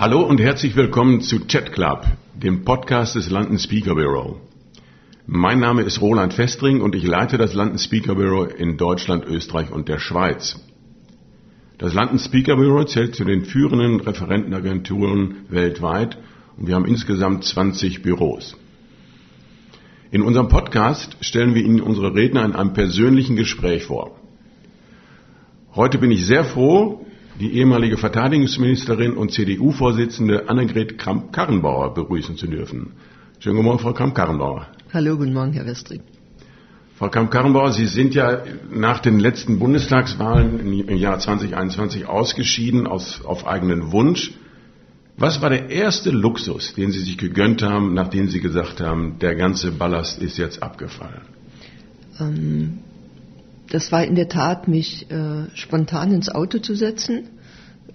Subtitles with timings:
[0.00, 4.40] Hallo und herzlich willkommen zu Chat Club, dem Podcast des London Speaker Bureau.
[5.26, 9.72] Mein Name ist Roland Festring und ich leite das London Speaker Bureau in Deutschland, Österreich
[9.72, 10.64] und der Schweiz.
[11.78, 16.16] Das London Speaker Bureau zählt zu den führenden Referentenagenturen weltweit
[16.56, 18.56] und wir haben insgesamt 20 Büros.
[20.12, 24.16] In unserem Podcast stellen wir Ihnen unsere Redner in einem persönlichen Gespräch vor.
[25.74, 27.04] Heute bin ich sehr froh,
[27.38, 32.92] die ehemalige Verteidigungsministerin und CDU-Vorsitzende Annegret Kramp-Karrenbauer begrüßen zu dürfen.
[33.38, 34.66] Schönen guten Morgen, Frau Kramp-Karrenbauer.
[34.92, 36.02] Hallo, guten Morgen, Herr Westring.
[36.96, 38.42] Frau Kramp-Karrenbauer, Sie sind ja
[38.72, 44.32] nach den letzten Bundestagswahlen im Jahr 2021 ausgeschieden aus, auf eigenen Wunsch.
[45.16, 49.36] Was war der erste Luxus, den Sie sich gegönnt haben, nachdem Sie gesagt haben, der
[49.36, 51.22] ganze Ballast ist jetzt abgefallen?
[52.18, 52.78] Ähm,
[53.70, 57.28] das war in der Tat, mich äh, spontan ins Auto zu setzen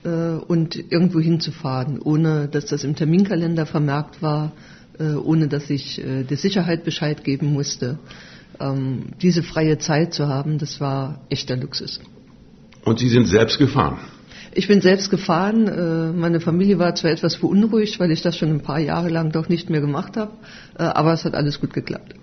[0.03, 4.51] äh, und irgendwo hinzufahren, ohne dass das im Terminkalender vermerkt war,
[4.99, 7.99] äh, ohne dass ich äh, der Sicherheit Bescheid geben musste.
[8.59, 11.99] Ähm, diese freie Zeit zu haben, das war echter Luxus.
[12.85, 13.97] Und Sie sind selbst gefahren?
[14.55, 15.67] Ich bin selbst gefahren.
[15.67, 19.31] Äh, meine Familie war zwar etwas beunruhigt, weil ich das schon ein paar Jahre lang
[19.31, 20.33] doch nicht mehr gemacht habe,
[20.77, 22.13] äh, aber es hat alles gut geklappt.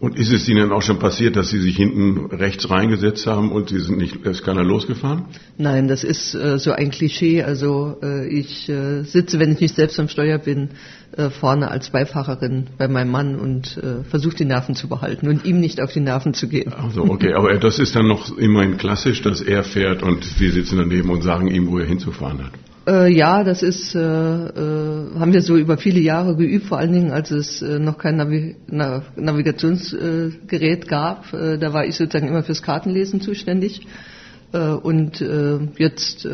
[0.00, 3.70] Und ist es Ihnen auch schon passiert, dass Sie sich hinten rechts reingesetzt haben und
[3.70, 5.24] Sie sind nicht, ist keiner losgefahren?
[5.56, 7.42] Nein, das ist äh, so ein Klischee.
[7.42, 10.70] Also äh, ich äh, sitze, wenn ich nicht selbst am Steuer bin,
[11.16, 15.44] äh, vorne als Beifahrerin bei meinem Mann und äh, versuche die Nerven zu behalten und
[15.44, 16.72] ihm nicht auf die Nerven zu gehen.
[16.72, 20.78] Also okay, aber das ist dann noch immerhin klassisch, dass er fährt und Sie sitzen
[20.78, 22.52] daneben und sagen ihm, wo er hinzufahren hat.
[22.88, 26.92] Äh, ja, das ist, äh, äh, haben wir so über viele Jahre geübt, vor allen
[26.92, 31.32] Dingen, als es äh, noch kein Navi Na Navigationsgerät gab.
[31.34, 33.86] Äh, da war ich sozusagen immer fürs Kartenlesen zuständig.
[34.52, 35.22] Äh, und
[35.76, 36.26] jetzt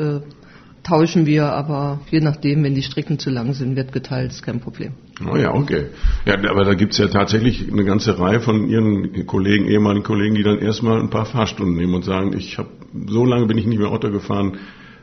[0.84, 4.60] tauschen wir, aber je nachdem, wenn die Strecken zu lang sind, wird geteilt, ist kein
[4.60, 4.92] Problem.
[5.28, 5.86] Oh ja, okay.
[6.26, 10.42] Ja, aber da gibt's ja tatsächlich eine ganze Reihe von Ihren Kollegen, ehemaligen Kollegen, die
[10.42, 12.68] dann erstmal ein paar Fahrstunden nehmen und sagen, ich habe
[13.08, 14.58] so lange bin ich nicht mehr Auto gefahren,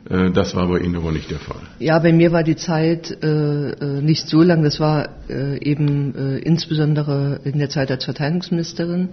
[0.06, 1.62] das war bei Ihnen aber nicht der Fall.
[1.79, 4.63] Ja, bei mir war die Zeit äh, äh, nicht so lang.
[4.63, 9.09] Das war äh, eben äh, insbesondere in der Zeit als Verteidigungsministerin.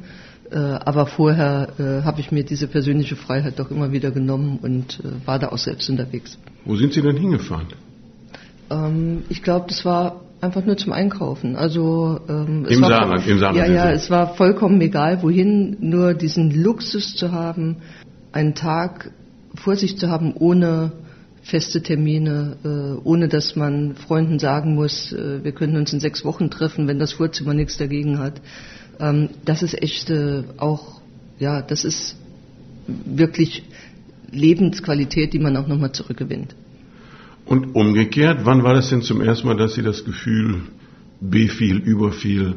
[0.50, 1.68] Äh, aber vorher
[2.04, 5.90] habe ich mir diese persönliche Freiheit doch immer wieder genommen und war da auch selbst
[5.90, 6.38] unterwegs.
[6.64, 7.66] Wo sind Sie denn hingefahren?
[8.70, 11.56] Ähm, ich glaube, das war einfach nur zum Einkaufen.
[11.56, 13.68] Also ähm, Im, Saarland, Im Saarland.
[13.68, 15.76] Ja, ja, es war vollkommen egal, wohin.
[15.80, 17.76] Nur diesen Luxus zu haben,
[18.32, 19.10] einen Tag
[19.58, 20.92] vor sich zu haben, ohne
[21.42, 26.24] feste Termine, äh, ohne dass man Freunden sagen muss, äh, wir können uns in sechs
[26.24, 28.40] Wochen treffen, wenn das Vorzimmer nichts dagegen hat.
[29.00, 31.00] Ähm, das ist echt äh, auch,
[31.38, 32.16] ja, das ist
[32.86, 33.64] wirklich
[34.30, 36.54] Lebensqualität, die man auch nochmal zurückgewinnt.
[37.46, 40.62] Und umgekehrt, wann war das denn zum ersten Mal, dass Sie das Gefühl
[41.20, 42.56] befiel, überfiel?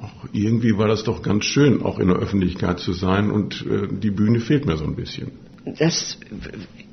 [0.00, 3.64] Auch irgendwie war das doch ganz schön, auch in der Öffentlichkeit zu sein und
[4.02, 5.32] die Bühne fehlt mir so ein bisschen
[5.64, 6.18] das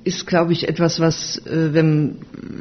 [0.04, 2.18] ist, glaube ich, etwas, was, äh, wenn,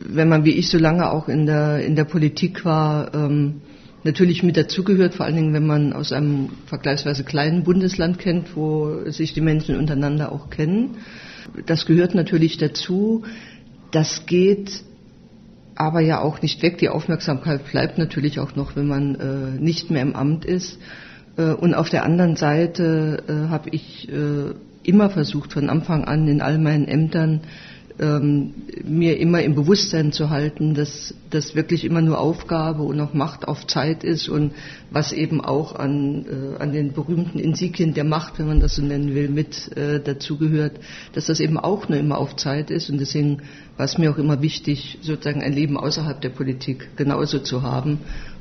[0.09, 3.62] wenn man wie ich so lange auch in der, in der Politik war, ähm,
[4.03, 9.04] natürlich mit dazugehört, vor allen Dingen, wenn man aus einem vergleichsweise kleinen Bundesland kennt, wo
[9.10, 10.97] sich die Menschen untereinander auch kennen.
[11.66, 13.25] Das gehört natürlich dazu.
[13.91, 14.82] Das geht
[15.75, 16.78] aber ja auch nicht weg.
[16.78, 20.78] Die Aufmerksamkeit bleibt natürlich auch noch, wenn man äh, nicht mehr im Amt ist.
[21.37, 26.29] Äh, und auf der anderen Seite äh, habe ich äh, immer versucht, von Anfang an
[26.29, 27.41] in all meinen Ämtern,
[28.01, 33.13] ähm, mir immer im Bewusstsein zu halten, dass das wirklich immer nur Aufgabe und auch
[33.13, 34.53] Macht auf Zeit ist und
[34.91, 38.83] was eben auch an, äh, an den berühmten Insigien der Macht, wenn man das so
[38.83, 40.81] nennen will, mit äh, dazugehört,
[41.13, 43.43] dass das eben auch nur immer auf Zeit ist und deswegen
[43.77, 47.99] war es mir auch immer wichtig, sozusagen ein Leben außerhalb der Politik genauso zu haben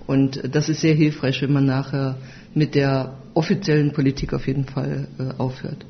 [0.08, 2.18] und das ist sehr hilfreich, wenn man nachher
[2.54, 5.86] mit der offiziellen Politik auf jeden Fall äh, aufhört.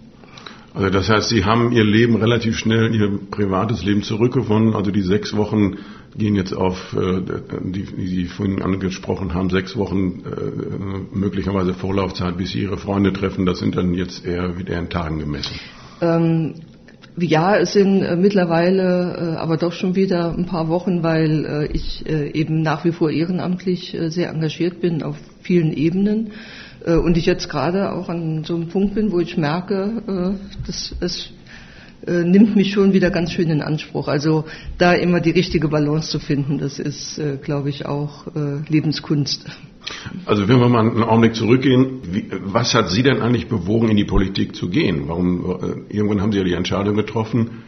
[0.73, 4.75] Also das heißt, Sie haben Ihr Leben relativ schnell, Ihr privates Leben zurückgewonnen.
[4.75, 5.77] Also die sechs Wochen
[6.15, 7.21] gehen jetzt auf, äh,
[7.63, 13.13] die, die Sie vorhin angesprochen haben, sechs Wochen äh, möglicherweise Vorlaufzeit, bis Sie Ihre Freunde
[13.13, 13.45] treffen.
[13.45, 15.59] Das sind dann jetzt eher wieder in Tagen gemessen.
[16.01, 16.53] Ähm,
[17.17, 22.61] ja, es sind äh, mittlerweile aber doch schon wieder ein paar Wochen, weil ich eben
[22.61, 26.31] nach wie vor ehrenamtlich sehr engagiert bin auf vielen Ebenen.
[26.85, 30.65] Äh, und ich jetzt gerade auch an so einem Punkt bin, wo ich merke, äh,
[30.65, 31.31] dass es
[32.07, 34.07] äh, nimmt mich schon wieder ganz schön in Anspruch.
[34.07, 34.45] Also
[34.77, 38.25] da immer die richtige Balance zu finden, das ist, glaube ich, auch
[38.69, 39.45] Lebenskunst.
[40.25, 41.99] Also wenn wir mal einen Augenblick zurückgehen,
[42.45, 45.07] was hat Sie denn eigentlich bewogen, in die Politik zu gehen?
[45.07, 47.63] Warum, irgendwann haben Sie ja die Entscheidung getroffen,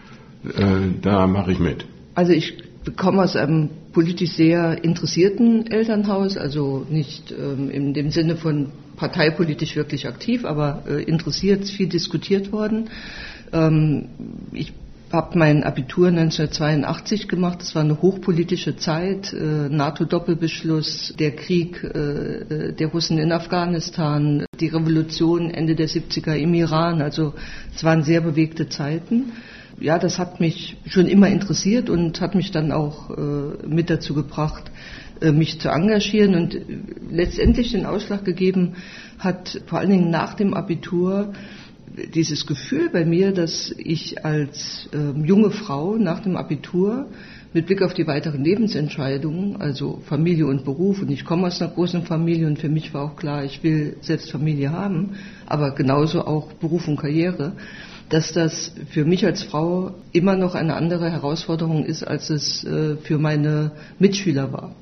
[1.02, 1.86] da mache ich mit.
[2.16, 2.58] Also ich
[2.96, 9.76] komme aus einem politisch sehr interessierten Elternhaus, also nicht ähm, in dem Sinne von parteipolitisch
[9.76, 12.90] wirklich aktiv, aber äh, interessiert, viel diskutiert worden.
[13.52, 14.06] Ähm,
[14.52, 14.74] ich
[15.12, 17.62] habe mein Abitur 1982 gemacht.
[17.62, 19.34] Das war eine hochpolitische Zeit.
[19.34, 26.54] Äh, NATO-Doppelbeschluss, der Krieg äh, der Russen in Afghanistan, die Revolution Ende der 70er im
[26.54, 27.02] Iran.
[27.02, 27.34] Also
[27.76, 29.34] es waren sehr bewegte Zeiten.
[29.82, 34.14] Ja, das hat mich schon immer interessiert und hat mich dann auch äh, mit dazu
[34.14, 34.70] gebracht,
[35.20, 36.36] mich zu engagieren.
[36.36, 36.60] Und
[37.10, 38.74] letztendlich den Ausschlag gegeben
[39.18, 41.34] hat vor allen Dingen nach dem Abitur
[42.14, 47.08] dieses Gefühl bei mir, dass ich als äh, junge Frau nach dem Abitur
[47.54, 51.72] mit Blick auf die weiteren Lebensentscheidungen, also Familie und Beruf, und ich komme aus einer
[51.72, 55.18] großen Familie und für mich war auch klar, ich will selbst Familie haben,
[55.48, 57.54] aber genauso auch Beruf und Karriere,
[58.12, 62.98] dass das für mich als Frau immer noch eine andere Herausforderung ist, als es äh,
[62.98, 64.76] für meine Mitschüler war.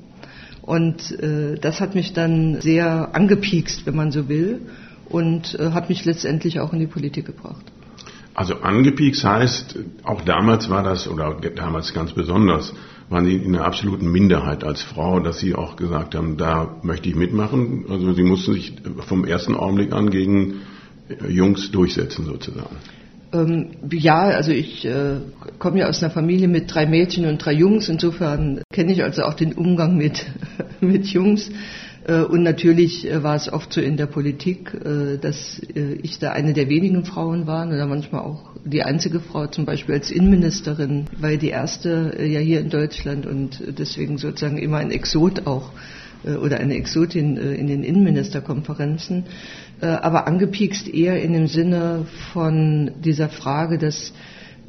[0.62, 4.60] Und äh, das hat mich dann sehr angepiekst, wenn man so will
[5.08, 7.64] und äh, hat mich letztendlich auch in die Politik gebracht.
[8.34, 12.72] Also angepiekst heißt, auch damals war das, oder damals ganz besonders,
[13.08, 17.08] waren Sie in einer absoluten Minderheit als Frau, dass Sie auch gesagt haben, da möchte
[17.08, 17.84] ich mitmachen.
[17.88, 18.74] Also Sie mussten sich
[19.06, 20.62] vom ersten Augenblick an gegen
[21.28, 22.76] Jungs durchsetzen sozusagen.
[23.32, 25.16] Ähm, ja, also ich äh,
[25.58, 27.88] komme ja aus einer Familie mit drei Mädchen und drei Jungs.
[27.88, 30.26] Insofern kenne ich also auch den Umgang mit,
[30.80, 31.50] mit Jungs.
[32.06, 35.60] Äh, und natürlich äh, war es oft so in der Politik, äh, dass
[36.02, 39.94] ich da eine der wenigen Frauen war oder manchmal auch die einzige Frau, zum Beispiel
[39.94, 45.46] als Innenministerin, weil die erste ja hier in Deutschland und deswegen sozusagen immer ein Exot
[45.46, 45.70] auch
[46.24, 49.24] oder eine Exotin in den Innenministerkonferenzen,
[49.80, 54.12] aber angepiekst eher in dem Sinne von dieser Frage, dass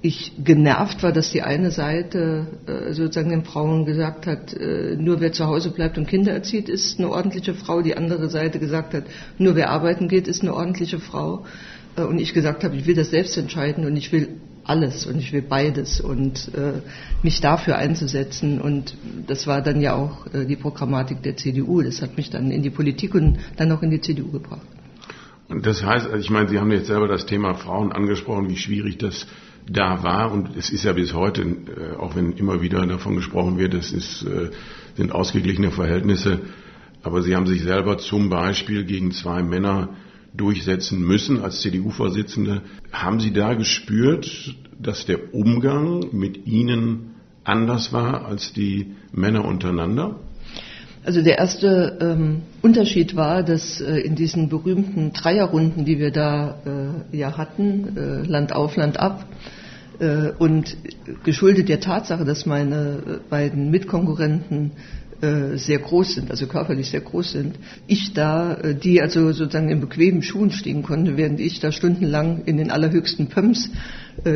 [0.01, 5.21] ich genervt war, dass die eine Seite äh, sozusagen den Frauen gesagt hat, äh, nur
[5.21, 7.81] wer zu Hause bleibt und Kinder erzieht, ist eine ordentliche Frau.
[7.81, 9.03] Die andere Seite gesagt hat,
[9.37, 11.45] nur wer arbeiten geht, ist eine ordentliche Frau.
[11.95, 15.19] Äh, und ich gesagt habe, ich will das selbst entscheiden und ich will alles und
[15.19, 16.81] ich will beides und äh,
[17.23, 18.61] mich dafür einzusetzen.
[18.61, 18.95] Und
[19.27, 21.81] das war dann ja auch äh, die Programmatik der CDU.
[21.81, 24.65] Das hat mich dann in die Politik und dann auch in die CDU gebracht.
[25.49, 28.97] Und das heißt, ich meine, Sie haben jetzt selber das Thema Frauen angesprochen, wie schwierig
[28.97, 29.27] das
[29.69, 33.57] da war und es ist ja bis heute, äh, auch wenn immer wieder davon gesprochen
[33.57, 34.49] wird, es ist, äh,
[34.95, 36.39] sind ausgeglichene Verhältnisse,
[37.03, 39.89] aber Sie haben sich selber zum Beispiel gegen zwei Männer
[40.33, 42.61] durchsetzen müssen als CDU-Vorsitzende.
[42.91, 50.19] Haben Sie da gespürt, dass der Umgang mit Ihnen anders war als die Männer untereinander?
[51.03, 56.59] Also der erste ähm, Unterschied war, dass äh, in diesen berühmten Dreierrunden, die wir da
[57.11, 59.25] äh, ja hatten, äh, Land auf, Land ab,
[60.39, 60.77] und
[61.23, 64.71] geschuldet der Tatsache, dass meine äh, beiden Mitkonkurrenten
[65.21, 67.55] äh, sehr groß sind, also körperlich sehr groß sind.
[67.85, 72.57] Ich da, die also sozusagen in bequemen Schuhen stehen konnte, während ich da stundenlang in
[72.57, 73.69] den allerhöchsten Pumps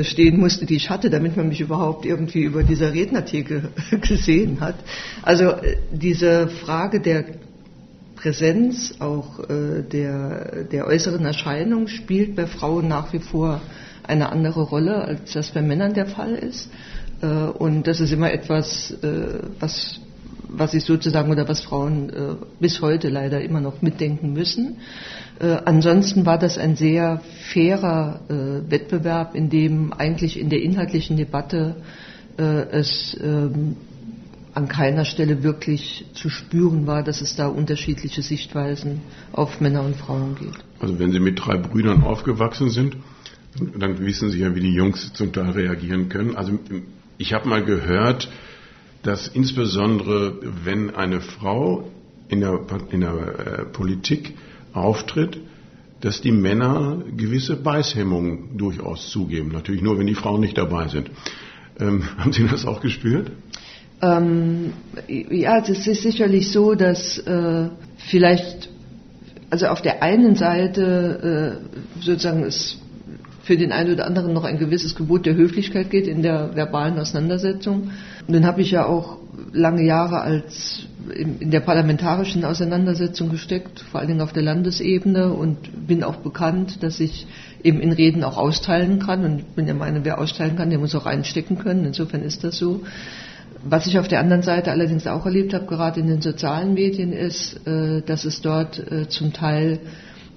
[0.04, 3.70] stehen musste, die ich hatte, damit man mich überhaupt irgendwie über dieser Rednertheke
[4.08, 4.76] gesehen hat.
[5.22, 5.56] Also
[5.92, 7.26] diese Frage der
[8.16, 13.62] Präsenz, auch der, der äußeren Erscheinung spielt bei Frauen nach wie vor
[14.08, 16.70] eine andere Rolle, als das bei Männern der Fall ist.
[17.22, 20.00] Äh, und das ist immer etwas, äh, was,
[20.48, 24.78] was ich sozusagen oder was Frauen äh, bis heute leider immer noch mitdenken müssen.
[25.38, 27.20] Ansonsten war das ein sehr
[27.52, 28.22] fairer
[28.70, 31.76] Wettbewerb, in dem eigentlich in der inhaltlichen Debatte
[32.38, 33.76] es ähm,
[34.54, 39.02] an keiner Stelle wirklich zu spüren war, dass es da unterschiedliche Sichtweisen
[39.34, 40.64] auf Männer und Frauen gibt.
[40.80, 42.96] Also wenn Sie mit drei Brüdern aufgewachsen sind,
[43.78, 46.36] dann wissen Sie ja, wie die Jungs zum Teil reagieren können.
[46.36, 46.60] Also
[47.18, 48.30] ich habe mal gehört,
[49.04, 51.90] dass insbesondere wenn eine Frau
[52.28, 52.60] in der,
[52.92, 54.34] in der äh, Politik
[54.74, 55.38] auftritt,
[56.02, 59.50] dass die Männer gewisse Beißhemmungen durchaus zugeben.
[59.50, 61.10] Natürlich nur, wenn die Frauen nicht dabei sind.
[61.80, 63.32] Ähm, haben Sie das auch gespürt?
[64.02, 64.74] Ähm,
[65.08, 68.70] ja, es ist sicherlich so, dass äh, vielleicht,
[69.50, 72.78] also auf der einen Seite äh, sozusagen es
[73.46, 76.98] für den einen oder anderen noch ein gewisses Gebot der Höflichkeit geht in der verbalen
[76.98, 77.92] Auseinandersetzung.
[78.28, 79.18] Und dann habe ich ja auch
[79.54, 85.88] lange Jahre als in der parlamentarischen Auseinandersetzung gesteckt, vor allen Dingen auf der Landesebene und
[85.88, 87.28] bin auch bekannt, dass ich
[87.64, 90.96] eben in Reden auch austeilen kann und bin der Meinung, wer austeilen kann, der muss
[90.96, 91.86] auch einstecken können.
[91.86, 92.82] Insofern ist das so.
[93.64, 97.14] Was ich auf der anderen Seite allerdings auch erlebt habe, gerade in den sozialen Medien,
[97.14, 99.80] ist, äh, dass es dort äh, zum Teil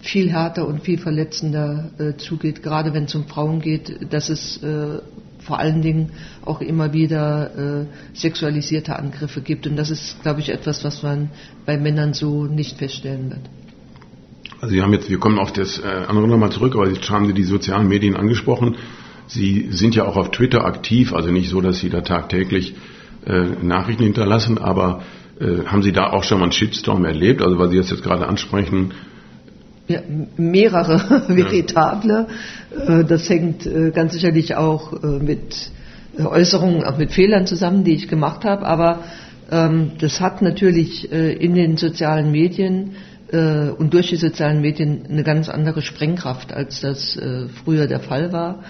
[0.01, 4.63] viel härter und viel verletzender äh, zugeht, gerade wenn es um Frauen geht, dass es
[4.63, 5.01] äh,
[5.41, 6.11] vor allen Dingen
[6.45, 9.67] auch immer wieder äh, sexualisierte Angriffe gibt.
[9.67, 11.31] Und das ist, glaube ich, etwas, was man
[11.67, 13.41] bei Männern so nicht feststellen wird.
[14.61, 17.27] Also Sie haben jetzt, wir kommen auf das äh, andere nochmal zurück, aber jetzt haben
[17.27, 18.77] Sie die sozialen Medien angesprochen.
[19.27, 22.75] Sie sind ja auch auf Twitter aktiv, also nicht so, dass Sie da tagtäglich
[23.27, 25.03] äh, Nachrichten hinterlassen, aber
[25.41, 27.43] äh, haben Sie da auch schon mal einen Shitstorm erlebt?
[27.43, 28.93] Also weil Sie das jetzt gerade ansprechen.
[29.89, 30.01] Ja,
[30.37, 32.27] mehrere veritable.
[32.87, 35.71] Äh, das hängt äh, ganz sicherlich auch mit
[36.19, 38.67] Äußerungen, auch mit Fehlern zusammen, die ich gemacht habe.
[38.67, 39.01] Aber
[39.51, 42.97] ähm, das hat natürlich in den sozialen Medien
[43.31, 47.19] und durch die sozialen Medien eine ganz andere Sprengkraft, als das
[47.63, 48.61] früher der Fall war.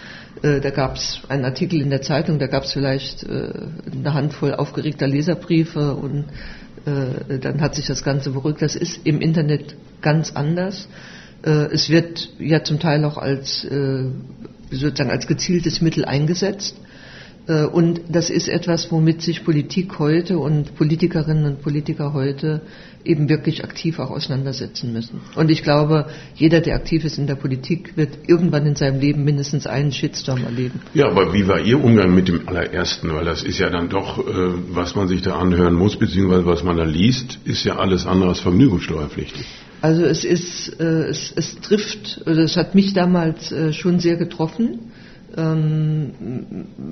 [0.43, 3.51] Äh, da gab es einen Artikel in der Zeitung, da gab es vielleicht äh,
[3.93, 6.27] eine Handvoll aufgeregter Leserbriefe und
[7.28, 8.62] äh, dann hat sich das Ganze beruhigt.
[8.62, 10.88] Das ist im Internet ganz anders.
[11.42, 16.75] es wird ja zum Teil auch als sozusagen als gezieltes Mittel eingesetzt.
[17.47, 22.62] Und das ist etwas, womit sich Politik heute und Politikerinnen und Politiker heute
[23.05, 25.21] eben wirklich aktiv auch auseinandersetzen müssen.
[25.35, 29.25] Und ich glaube, jeder, der aktiv ist in der Politik, wird irgendwann in seinem Leben
[29.25, 30.81] mindestens einen Shitstorm erleben.
[30.95, 33.12] Ja, aber wie war Ihr Umgang mit dem allerersten?
[33.12, 34.23] Weil das ist ja dann doch, äh,
[34.71, 38.31] was man sich da anhören muss, beziehungsweise was man da liest, ist ja alles andere
[38.31, 39.47] als vergnügungssteuerpflichtig.
[39.81, 44.17] Also es ist, äh, es, es trifft, also es hat mich damals äh, schon sehr
[44.17, 44.93] getroffen.
[45.37, 46.11] Ähm,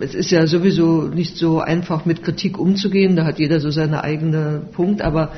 [0.01, 4.05] es ist ja sowieso nicht so einfach mit Kritik umzugehen, da hat jeder so seine
[4.05, 5.33] eigene Punkt, aber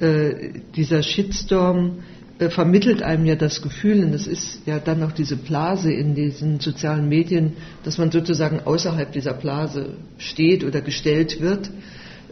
[0.00, 1.98] dieser Shitstorm
[2.38, 6.14] äh, vermittelt einem ja das Gefühl, und das ist ja dann noch diese Blase in
[6.14, 11.70] diesen sozialen Medien, dass man sozusagen außerhalb dieser Blase steht oder gestellt wird.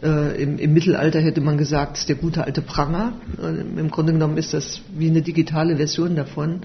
[0.03, 3.13] Äh, im, im, Mittelalter hätte man gesagt, der gute alte Pranger.
[3.41, 6.61] Äh, Im Grunde genommen ist das wie eine digitale Version davon.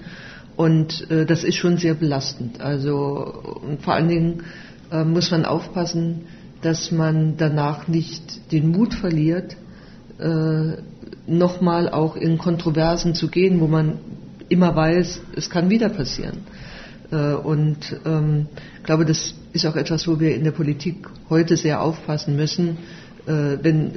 [0.55, 2.61] Und äh, das ist schon sehr belastend.
[2.61, 4.43] Also und vor allen Dingen
[4.91, 6.25] äh, muss man aufpassen,
[6.61, 9.55] dass man danach nicht den Mut verliert,
[10.19, 10.73] äh,
[11.27, 13.99] nochmal auch in Kontroversen zu gehen, wo man
[14.49, 16.39] immer weiß, es kann wieder passieren.
[17.11, 18.47] Äh, und ähm,
[18.77, 22.77] ich glaube, das ist auch etwas, wo wir in der Politik heute sehr aufpassen müssen,
[23.27, 23.91] äh, wenn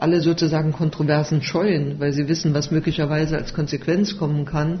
[0.00, 4.80] alle sozusagen Kontroversen scheuen, weil sie wissen, was möglicherweise als Konsequenz kommen kann,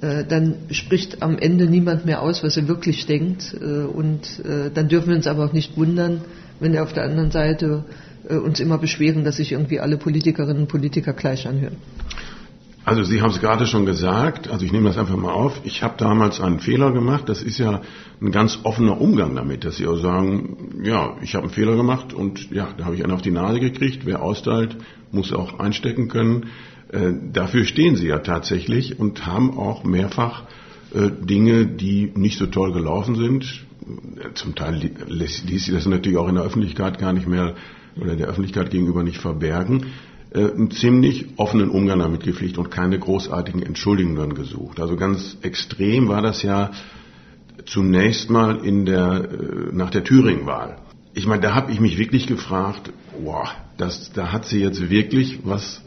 [0.00, 3.54] äh, dann spricht am Ende niemand mehr aus, was er wirklich denkt.
[3.54, 4.40] Und
[4.74, 6.20] dann dürfen wir uns aber auch nicht wundern,
[6.60, 7.84] wenn er auf der anderen Seite
[8.28, 11.76] uns immer beschweren, dass sich irgendwie alle Politikerinnen und Politiker gleich anhören.
[12.88, 15.82] Also Sie haben es gerade schon gesagt, also ich nehme das einfach mal auf, ich
[15.82, 17.82] habe damals einen Fehler gemacht, das ist ja
[18.22, 22.14] ein ganz offener Umgang damit, dass Sie auch sagen, ja, ich habe einen Fehler gemacht
[22.14, 24.78] und ja, da habe ich einen auf die Nase gekriegt, wer austeilt,
[25.12, 26.46] muss auch einstecken können.
[26.90, 30.44] Äh, dafür stehen Sie ja tatsächlich und haben auch mehrfach
[30.94, 33.66] äh, Dinge, die nicht so toll gelaufen sind.
[34.32, 37.54] Zum Teil ließ Sie das natürlich auch in der Öffentlichkeit gar nicht mehr
[38.00, 39.86] oder der Öffentlichkeit gegenüber nicht verbergen,
[40.30, 44.80] äh, einen ziemlich offenen Umgang damit gepflegt und keine großartigen Entschuldigungen gesucht.
[44.80, 46.70] Also ganz extrem war das ja
[47.64, 50.78] zunächst mal in der, äh, nach der Thüringen-Wahl.
[51.14, 52.92] Ich meine, da habe ich mich wirklich gefragt,
[53.22, 55.82] wow, das, da hat sie jetzt wirklich was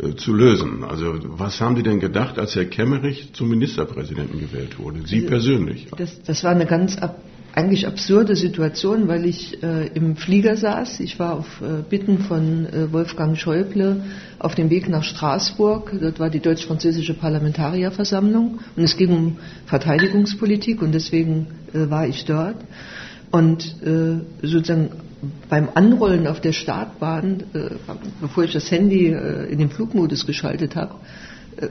[0.00, 0.84] äh, zu lösen.
[0.84, 5.06] Also was haben Sie denn gedacht, als Herr Kemmerich zum Ministerpräsidenten gewählt wurde?
[5.06, 5.88] Sie persönlich?
[5.96, 7.20] Das, das war eine ganz ab
[7.56, 11.00] eigentlich absurde Situation, weil ich äh, im Flieger saß.
[11.00, 14.02] Ich war auf äh, Bitten von äh, Wolfgang Schäuble
[14.38, 15.90] auf dem Weg nach Straßburg.
[15.98, 22.26] Dort war die deutsch-französische Parlamentarierversammlung und es ging um Verteidigungspolitik und deswegen äh, war ich
[22.26, 22.56] dort.
[23.30, 24.90] Und äh, sozusagen
[25.48, 27.70] beim Anrollen auf der Startbahn, äh,
[28.20, 30.96] bevor ich das Handy in den Flugmodus geschaltet habe,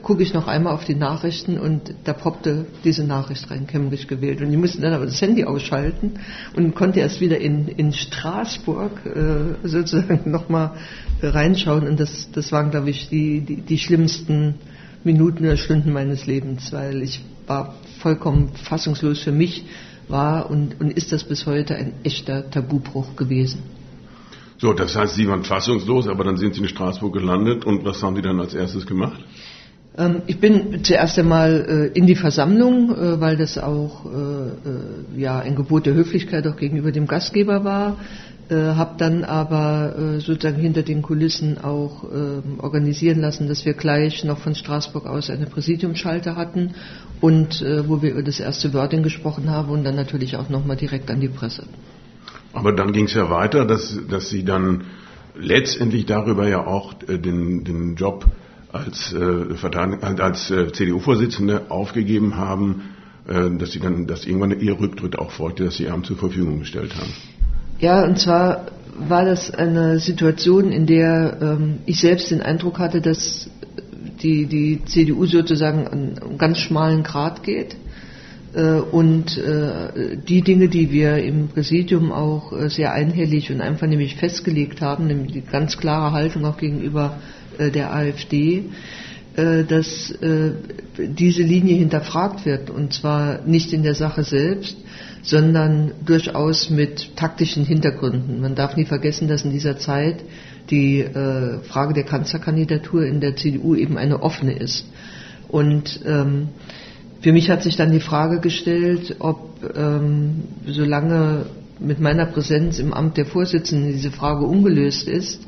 [0.02, 4.42] gucke ich noch einmal auf die Nachrichten und da poppte diese Nachricht rein, Kemmerich gewählt.
[4.42, 6.14] Und ich musste dann aber das Handy ausschalten
[6.56, 10.72] und konnte erst wieder in, in Straßburg äh, sozusagen nochmal
[11.22, 11.88] reinschauen.
[11.88, 14.56] Und das, das waren, glaube ich, die, die, die schlimmsten
[15.04, 19.66] Minuten oder Stunden meines Lebens, weil ich war vollkommen fassungslos für mich,
[20.08, 23.62] war und, und ist das bis heute ein echter Tabubruch gewesen.
[24.58, 28.02] So, das heißt, Sie waren fassungslos, aber dann sind Sie in Straßburg gelandet und was
[28.02, 29.20] haben Sie dann als erstes gemacht?
[29.98, 35.40] Ähm, ich bin zuerst einmal äh, in die Versammlung, äh, weil das auch äh, ja,
[35.40, 37.98] ein Gebot der Höflichkeit auch gegenüber dem Gastgeber war,
[38.48, 44.38] habe dann aber sozusagen hinter den Kulissen auch ähm, organisieren lassen, dass wir gleich noch
[44.38, 46.76] von Straßburg aus eine Präsidiumsschalter hatten
[47.22, 51.10] und wo wir über das erste Wording gesprochen haben und dann natürlich auch nochmal direkt
[51.10, 51.64] an die Presse.
[52.54, 54.84] Aber dann ging es ja weiter, dass, dass Sie dann
[55.36, 58.28] letztendlich darüber ja auch den, den Job
[58.76, 62.82] als, äh, als äh, CDU-Vorsitzende aufgegeben haben,
[63.28, 66.60] äh, dass sie dann, dass irgendwann ihr Rücktritt auch folgte, dass sie Amt zur Verfügung
[66.60, 67.14] gestellt haben.
[67.80, 68.68] Ja, und zwar
[68.98, 73.50] war das eine Situation, in der ähm, ich selbst den Eindruck hatte, dass
[74.22, 77.76] die, die CDU sozusagen an einen ganz schmalen Grat geht.
[78.54, 83.88] Äh, und äh, die Dinge, die wir im Präsidium auch äh, sehr einhellig und einfach
[83.88, 87.18] nämlich festgelegt haben, nämlich die ganz klare Haltung auch gegenüber
[87.60, 88.66] der AfD,
[89.36, 90.14] dass
[90.98, 94.78] diese Linie hinterfragt wird und zwar nicht in der Sache selbst,
[95.24, 98.40] sondern durchaus mit taktischen Hintergründen.
[98.40, 100.24] Man darf nie vergessen, dass in dieser Zeit
[100.70, 101.06] die
[101.68, 104.86] Frage der Kanzlerkandidatur in der CDU eben eine offene ist.
[105.48, 106.50] Und ähm,
[107.22, 111.46] für mich hat sich dann die Frage gestellt, ob ähm, solange
[111.80, 115.42] mit meiner Präsenz im Amt der Vorsitzenden diese Frage ungelöst ist,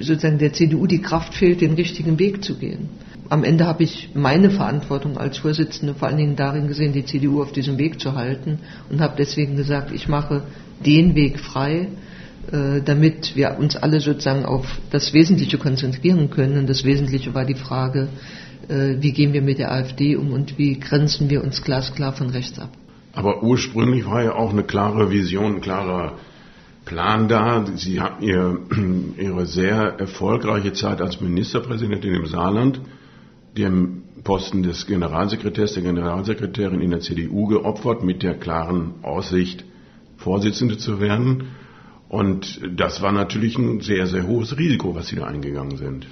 [0.00, 2.88] sozusagen der CDU die Kraft fehlt, den richtigen Weg zu gehen.
[3.28, 7.42] Am Ende habe ich meine Verantwortung als Vorsitzende vor allen Dingen darin gesehen, die CDU
[7.42, 8.58] auf diesem Weg zu halten
[8.90, 10.42] und habe deswegen gesagt, ich mache
[10.84, 11.88] den Weg frei,
[12.52, 16.58] äh, damit wir uns alle sozusagen auf das Wesentliche konzentrieren können.
[16.58, 18.08] Und das Wesentliche war die Frage,
[18.68, 22.28] äh, wie gehen wir mit der AfD um und wie grenzen wir uns glasklar von
[22.28, 22.70] rechts ab.
[23.14, 26.18] Aber ursprünglich war ja auch eine klare Vision, ein klarer
[26.84, 27.64] Plan da.
[27.76, 28.58] Sie hatten ihr,
[29.18, 32.80] Ihre sehr erfolgreiche Zeit als Ministerpräsidentin im Saarland,
[33.56, 39.64] dem Posten des Generalsekretärs, der Generalsekretärin in der CDU geopfert, mit der klaren Aussicht,
[40.16, 41.48] Vorsitzende zu werden.
[42.08, 46.06] Und das war natürlich ein sehr, sehr hohes Risiko, was Sie da eingegangen sind.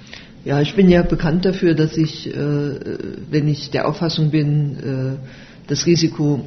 [0.45, 2.97] Ja, ich bin ja bekannt dafür, dass ich, äh,
[3.29, 6.41] wenn ich der Auffassung bin, äh, das Risiko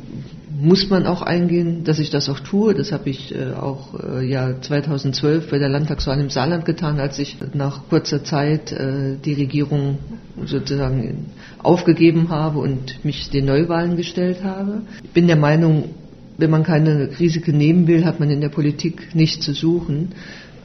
[0.59, 2.75] muss man auch eingehen, dass ich das auch tue.
[2.75, 7.19] Das habe ich äh, auch äh, ja 2012 bei der Landtagswahl im Saarland getan, als
[7.19, 9.99] ich nach kurzer Zeit äh, die Regierung
[10.45, 11.27] sozusagen
[11.59, 14.83] aufgegeben habe und mich den Neuwahlen gestellt habe.
[15.05, 15.91] Ich bin der Meinung,
[16.39, 20.13] wenn man keine Risiken nehmen will, hat man in der Politik nicht zu suchen.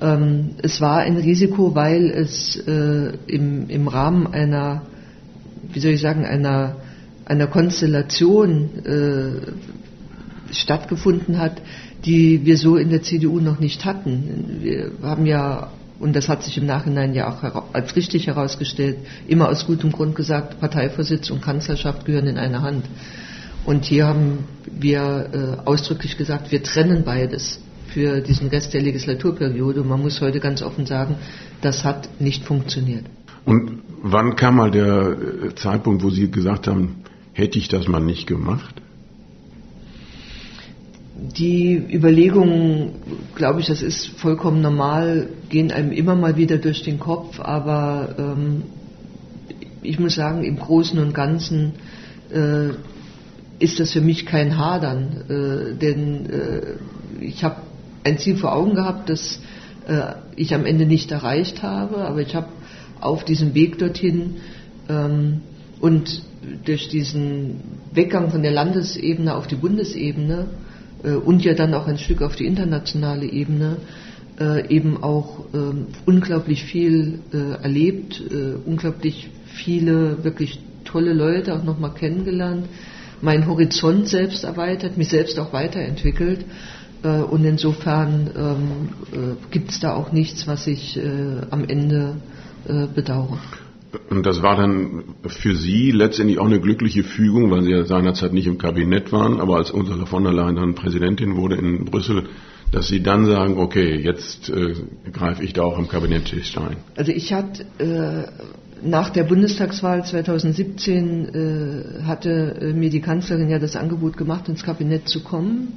[0.02, 4.84] Ähm, es war ein Risiko, weil es im Rahmen einer,
[5.72, 6.78] wie soll ich sagen, einer,
[7.32, 11.62] einer Konstellation äh, stattgefunden hat,
[12.04, 14.60] die wir so in der CDU noch nicht hatten.
[14.62, 19.48] Wir haben ja, und das hat sich im Nachhinein ja auch als richtig herausgestellt, immer
[19.48, 22.86] aus gutem Grund gesagt, Parteivorsitz und Kanzlerschaft gehören in eine Hand.
[23.66, 25.30] Und hier haben wir
[25.64, 27.60] äh, ausdrücklich gesagt, wir trennen beides
[27.94, 29.84] für diesen Rest der Legislaturperiode.
[29.84, 31.16] Und man muss heute ganz offen sagen,
[31.62, 33.06] das hat nicht funktioniert.
[33.46, 35.16] Und wann kam mal der
[35.50, 38.82] äh, Zeitpunkt, wo Sie gesagt haben, hätte ich das mal nicht gemacht?
[41.38, 42.94] Die Überlegungen,
[43.36, 48.16] glaube ich, das ist vollkommen normal, gehen einem immer mal wieder durch den Kopf, aber
[48.18, 48.64] ähm,
[49.84, 51.74] ich muss sagen, im Großen und Ganzen
[52.32, 52.70] äh,
[53.60, 56.62] ist das für mich kein Hadern, äh, denn äh,
[57.24, 57.58] ich habe
[58.04, 59.40] ein Ziel vor Augen gehabt, das
[59.88, 62.48] äh, ich am Ende nicht erreicht habe, aber ich habe
[63.00, 64.38] auf diesem Weg dorthin
[64.90, 65.42] ähm,
[65.80, 66.24] und
[66.66, 67.62] durch diesen
[67.94, 70.48] Weggang von der Landesebene auf die Bundesebene
[71.04, 73.78] äh, und ja dann auch ein Stück auf die internationale Ebene
[74.40, 81.64] äh, eben auch ähm, unglaublich viel äh, erlebt, äh, unglaublich viele wirklich tolle Leute auch
[81.64, 82.66] nochmal kennengelernt,
[83.22, 86.46] meinen Horizont selbst erweitert, mich selbst auch weiterentwickelt
[87.04, 92.16] äh, und insofern ähm, äh, gibt es da auch nichts, was ich äh, am Ende
[92.94, 93.40] bedauere.
[94.10, 98.34] Und das war dann für Sie letztendlich auch eine glückliche Fügung, weil Sie ja seinerzeit
[98.34, 102.24] nicht im Kabinett waren, aber als Ursula von der Leyen dann Präsidentin wurde in Brüssel,
[102.72, 104.76] dass Sie dann sagen, okay, jetzt äh,
[105.12, 106.78] greife ich da auch am Kabinetttisch ein.
[106.96, 111.26] Also ich hatte äh, nach der Bundestagswahl 2017
[112.00, 115.74] äh, hatte mir die Kanzlerin ja das Angebot gemacht, ins Kabinett zu kommen.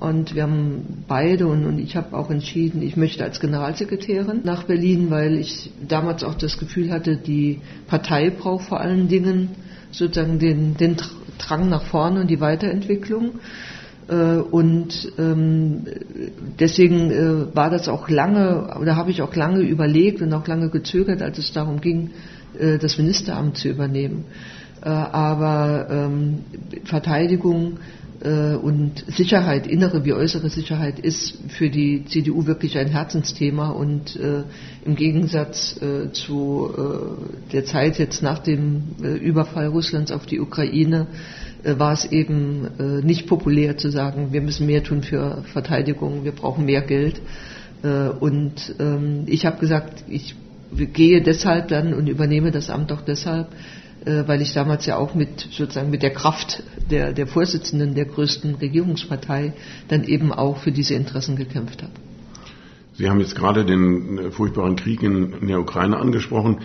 [0.00, 4.62] Und wir haben beide und, und ich habe auch entschieden, ich möchte als Generalsekretärin nach
[4.62, 9.50] Berlin, weil ich damals auch das Gefühl hatte, die Partei braucht vor allen Dingen
[9.90, 10.96] sozusagen den, den
[11.38, 13.40] Drang nach vorne und die Weiterentwicklung.
[14.08, 15.84] Äh, und ähm,
[16.60, 20.70] deswegen äh, war das auch lange, oder habe ich auch lange überlegt und auch lange
[20.70, 22.10] gezögert, als es darum ging,
[22.58, 24.24] äh, das Ministeramt zu übernehmen.
[24.80, 26.44] Aber ähm,
[26.84, 27.78] Verteidigung
[28.20, 34.42] und Sicherheit, innere wie äußere Sicherheit, ist für die CDU wirklich ein Herzensthema und äh,
[34.84, 40.40] im Gegensatz äh, zu äh, der Zeit jetzt nach dem äh, Überfall Russlands auf die
[40.40, 41.06] Ukraine
[41.62, 46.32] äh, war es eben nicht populär zu sagen, wir müssen mehr tun für Verteidigung, wir
[46.32, 47.20] brauchen mehr Geld.
[48.20, 50.34] und ähm, ich habe gesagt, ich
[50.92, 53.56] gehe deshalb dann und übernehme das Amt auch deshalb, äh,
[54.04, 58.54] weil ich damals ja auch mit sozusagen mit der Kraft der, der Vorsitzenden der größten
[58.56, 59.52] Regierungspartei
[59.88, 61.92] dann eben auch für diese Interessen gekämpft habe.
[62.98, 66.58] Sie haben jetzt gerade den äh, furchtbaren Krieg in, in der Ukraine angesprochen.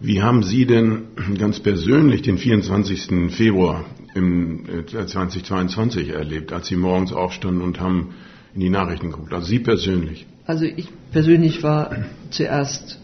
[0.00, 1.04] Wie haben Sie denn
[1.38, 3.32] ganz persönlich den 24.
[3.34, 8.14] Februar im 2022 erlebt, als Sie morgens aufstanden und haben
[8.54, 9.32] in die Nachrichten geguckt?
[9.32, 10.26] Also Sie persönlich?
[10.46, 12.98] Also ich persönlich war zuerst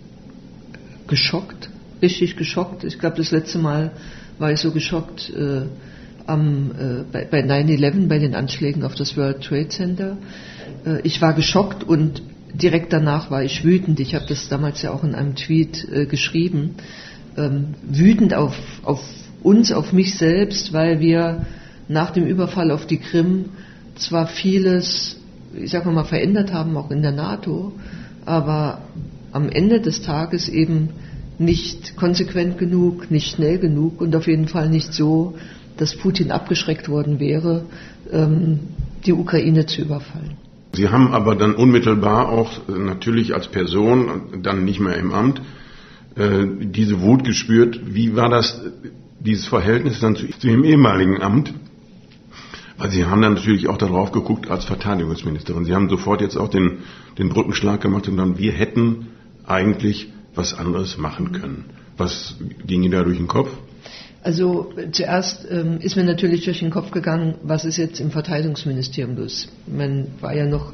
[1.09, 1.71] geschockt,
[2.03, 2.85] richtig geschockt.
[2.85, 3.93] Ich glaube, das letzte Mal
[4.39, 5.63] war ich so geschockt äh,
[6.27, 10.17] am, äh, bei, bei 9-11, bei den Anschlägen auf das World Trade Center.
[10.85, 14.01] Äh, ich war geschockt und direkt danach war ich wütend.
[14.01, 16.77] Ich habe das damals ja auch in einem Tweet äh, geschrieben.
[17.37, 19.01] Ähm, wütend auf, auf
[19.43, 21.47] uns, auf mich selbst, weil wir
[21.89, 23.47] nach dem Überfall auf die Krim
[23.97, 25.17] zwar vieles,
[25.55, 27.73] ich sage mal, verändert haben, auch in der NATO,
[28.25, 28.83] aber
[29.33, 30.91] am Ende des Tages eben
[31.39, 35.37] nicht konsequent genug, nicht schnell genug und auf jeden Fall nicht so,
[35.77, 37.67] dass Putin abgeschreckt worden wäre,
[38.11, 38.61] ähm,
[39.05, 40.37] die Ukraine zu überfallen.
[40.73, 45.41] Sie haben aber dann unmittelbar auch äh, natürlich als Person, dann nicht mehr im Amt,
[46.17, 47.81] äh, diese Wut gespürt.
[47.87, 48.61] Wie war das,
[49.21, 51.53] dieses Verhältnis dann zu, zu Ihrem ehemaligen Amt?
[52.77, 55.65] Weil Sie haben dann natürlich auch darauf geguckt als Verteidigungsministerin.
[55.65, 56.79] Sie haben sofort jetzt auch den,
[57.19, 59.07] den Brückenschlag gemacht und dann, wir hätten
[59.47, 61.65] eigentlich was anderes machen können.
[61.97, 63.51] Was ging Ihnen da durch den Kopf?
[64.25, 69.17] Also zuerst ähm, ist mir natürlich durch den Kopf gegangen, was ist jetzt im Verteidigungsministerium
[69.17, 69.49] los.
[69.67, 70.73] Man war ja noch,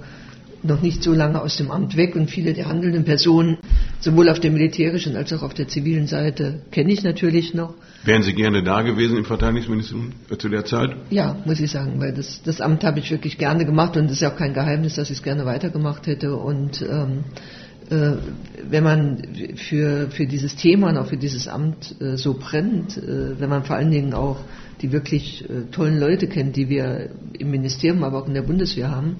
[0.62, 3.58] noch nicht so lange aus dem Amt weg und viele der handelnden Personen,
[3.98, 7.74] sowohl auf der militärischen als auch auf der zivilen Seite, kenne ich natürlich noch.
[8.04, 10.94] Wären Sie gerne da gewesen im Verteidigungsministerium zu der Zeit?
[11.10, 14.12] Ja, muss ich sagen, weil das, das Amt habe ich wirklich gerne gemacht und es
[14.12, 16.36] ist ja auch kein Geheimnis, dass ich es gerne weitergemacht hätte.
[16.36, 17.59] Und ähm, äh,
[17.90, 19.22] wenn man
[19.56, 23.64] für, für dieses Thema und auch für dieses Amt äh, so brennt, äh, wenn man
[23.64, 24.38] vor allen Dingen auch
[24.80, 29.16] die wirklich tollen Leute kennt, die wir im Ministerium, aber auch in der Bundeswehr haben,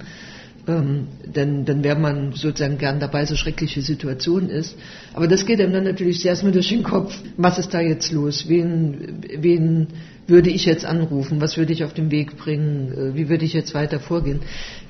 [0.67, 4.77] ähm, dann, dann wäre man sozusagen gern dabei, so schreckliche Situation ist.
[5.15, 7.15] Aber das geht einem dann natürlich sehr erstmal durch den Kopf.
[7.37, 8.49] Was ist da jetzt los?
[8.49, 9.89] Wen, wen
[10.27, 11.41] würde ich jetzt anrufen?
[11.41, 13.13] Was würde ich auf den Weg bringen?
[13.15, 14.41] Wie würde ich jetzt weiter vorgehen?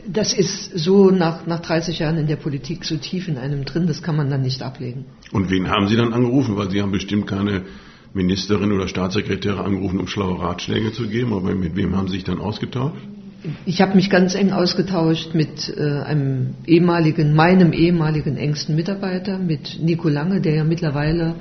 [0.07, 3.87] das ist so nach, nach 30 Jahren in der Politik so tief in einem drin,
[3.87, 5.05] das kann man dann nicht ablegen.
[5.33, 6.57] Und wen haben Sie dann angerufen?
[6.57, 7.63] Weil Sie haben bestimmt keine
[8.13, 12.25] Ministerin oder Staatssekretäre angerufen, um schlaue Ratschläge zu geben, aber mit wem haben Sie sich
[12.25, 13.07] dann ausgetauscht?
[13.65, 19.79] Ich habe mich ganz eng ausgetauscht mit äh, einem ehemaligen, meinem ehemaligen engsten Mitarbeiter, mit
[19.81, 21.37] Nico Lange, der ja mittlerweile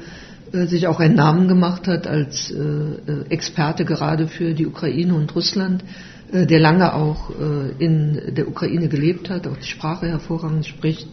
[0.54, 5.14] äh, sich auch einen Namen gemacht hat als äh, äh Experte gerade für die Ukraine
[5.14, 5.84] und Russland.
[6.32, 11.08] Äh, der lange auch äh, in der Ukraine gelebt hat, auch die Sprache hervorragend spricht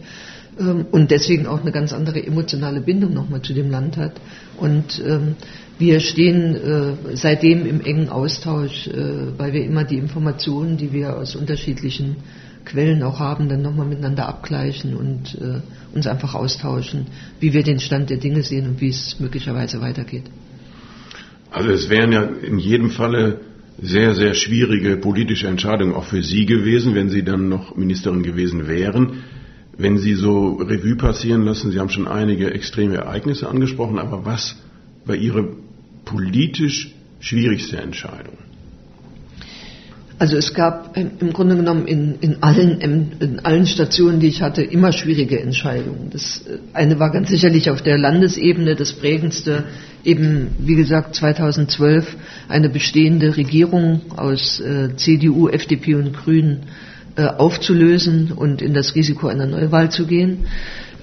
[0.59, 4.13] ähm, und deswegen auch eine ganz andere emotionale Bindung nochmal zu dem Land hat.
[4.57, 5.35] Und ähm,
[5.79, 8.89] wir stehen äh, seitdem im engen Austausch,
[9.37, 12.17] weil wir immer die Informationen, die wir aus unterschiedlichen
[12.65, 15.37] Quellen auch haben, dann nochmal miteinander abgleichen und
[15.93, 17.05] uns einfach austauschen,
[17.39, 20.25] wie wir den Stand der Dinge sehen und wie es möglicherweise weitergeht.
[21.51, 23.39] Also es wären ja in jedem Falle
[23.81, 28.67] sehr, sehr schwierige politische Entscheidung auch für Sie gewesen, wenn Sie dann noch Ministerin gewesen
[28.67, 29.23] wären.
[29.77, 34.57] Wenn Sie so Revue passieren lassen, Sie haben schon einige extreme Ereignisse angesprochen, aber was
[35.05, 35.55] war Ihre
[36.07, 38.37] politisch schwierigste Entscheidung?
[40.19, 42.81] Also es gab im Grunde genommen in, in, allen,
[43.19, 46.09] in allen Stationen, die ich hatte, immer schwierige Entscheidungen.
[46.11, 49.65] Das äh, eine war ganz sicherlich auf der Landesebene das prägendste,
[50.03, 52.15] eben wie gesagt 2012
[52.47, 56.61] eine bestehende Regierung aus äh, CDU, FDP und Grünen
[57.15, 60.47] äh, aufzulösen und in das Risiko einer Neuwahl zu gehen.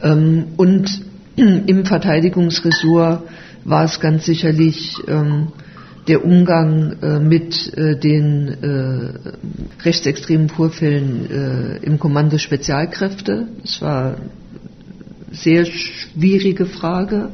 [0.02, 0.90] Ähm, und
[1.36, 3.22] im Verteidigungsressort
[3.64, 5.48] war es ganz sicherlich ähm,
[6.06, 13.48] der Umgang äh, mit äh, den äh, rechtsextremen Vorfällen äh, im Kommando Spezialkräfte.
[13.62, 14.16] Das war eine
[15.32, 17.30] sehr schwierige Frage,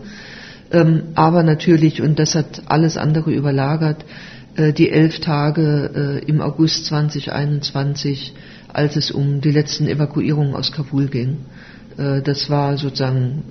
[0.70, 4.04] ähm, aber natürlich, und das hat alles andere überlagert,
[4.54, 8.34] äh, die elf Tage äh, im August 2021,
[8.72, 11.38] als es um die letzten Evakuierungen aus Kabul ging.
[11.96, 13.42] das war sozusagen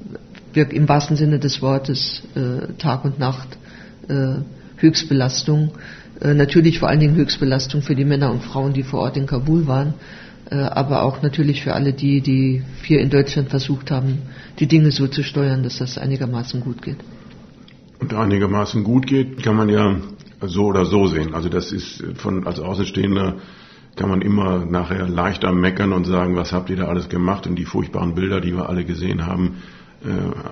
[0.53, 2.23] im wahrsten Sinne des Wortes
[2.77, 3.57] Tag und Nacht
[4.81, 5.71] Höchstbelastung.
[6.21, 9.25] Äh, natürlich vor allen Dingen Höchstbelastung für die Männer und Frauen, die vor Ort in
[9.25, 9.93] Kabul waren,
[10.49, 14.19] äh, aber auch natürlich für alle die, die hier in Deutschland versucht haben,
[14.59, 16.97] die Dinge so zu steuern, dass das einigermaßen gut geht.
[17.99, 19.97] Und einigermaßen gut geht, kann man ja
[20.41, 21.33] so oder so sehen.
[21.33, 23.37] Also das ist von als Außenstehender
[23.97, 27.45] kann man immer nachher leichter meckern und sagen, was habt ihr da alles gemacht?
[27.47, 29.78] Und die furchtbaren Bilder, die wir alle gesehen haben, äh,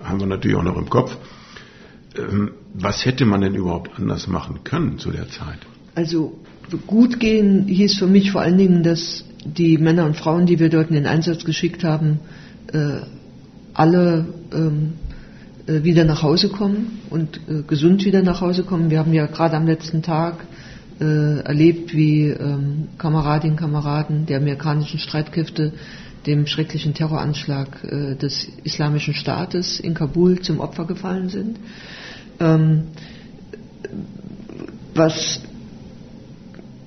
[0.03, 1.15] haben wir natürlich auch noch im Kopf.
[2.17, 5.59] Ähm, was hätte man denn überhaupt anders machen können zu der Zeit?
[5.95, 6.39] Also
[6.85, 10.69] gut gehen hieß für mich vor allen Dingen, dass die Männer und Frauen, die wir
[10.69, 12.19] dort in den Einsatz geschickt haben,
[12.73, 12.99] äh,
[13.73, 14.93] alle ähm,
[15.67, 18.89] äh, wieder nach Hause kommen und äh, gesund wieder nach Hause kommen.
[18.89, 20.45] Wir haben ja gerade am letzten Tag
[20.99, 25.73] äh, erlebt, wie ähm, Kameradinnen und Kameraden der amerikanischen Streitkräfte
[26.27, 31.57] dem schrecklichen Terroranschlag äh, des Islamischen Staates in Kabul zum Opfer gefallen sind.
[32.39, 32.83] Ähm,
[34.93, 35.41] was